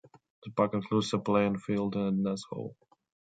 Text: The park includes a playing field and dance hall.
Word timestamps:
The 0.43 0.49
park 0.49 0.73
includes 0.73 1.13
a 1.13 1.19
playing 1.19 1.59
field 1.59 1.95
and 1.95 2.25
dance 2.25 2.43
hall. 2.49 2.75